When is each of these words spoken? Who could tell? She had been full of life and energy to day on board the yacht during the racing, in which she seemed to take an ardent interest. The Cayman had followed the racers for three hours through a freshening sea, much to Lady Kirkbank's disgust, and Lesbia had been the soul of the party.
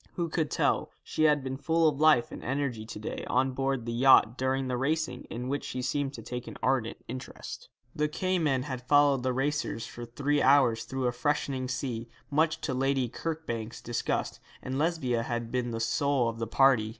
Who 0.13 0.29
could 0.29 0.49
tell? 0.49 0.89
She 1.03 1.25
had 1.25 1.43
been 1.43 1.57
full 1.57 1.87
of 1.87 1.99
life 1.99 2.31
and 2.31 2.43
energy 2.43 2.87
to 2.87 2.97
day 2.97 3.23
on 3.27 3.51
board 3.51 3.85
the 3.85 3.93
yacht 3.93 4.35
during 4.35 4.67
the 4.67 4.75
racing, 4.75 5.25
in 5.29 5.47
which 5.47 5.63
she 5.63 5.83
seemed 5.83 6.15
to 6.15 6.23
take 6.23 6.47
an 6.47 6.57
ardent 6.63 6.97
interest. 7.07 7.69
The 7.95 8.07
Cayman 8.07 8.63
had 8.63 8.81
followed 8.87 9.21
the 9.21 9.31
racers 9.31 9.85
for 9.85 10.03
three 10.07 10.41
hours 10.41 10.85
through 10.85 11.05
a 11.05 11.11
freshening 11.11 11.67
sea, 11.67 12.09
much 12.31 12.61
to 12.61 12.73
Lady 12.73 13.09
Kirkbank's 13.09 13.79
disgust, 13.79 14.39
and 14.63 14.79
Lesbia 14.79 15.21
had 15.21 15.51
been 15.51 15.69
the 15.69 15.79
soul 15.79 16.29
of 16.29 16.39
the 16.39 16.47
party. 16.47 16.89